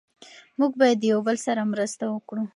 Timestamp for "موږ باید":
0.59-0.97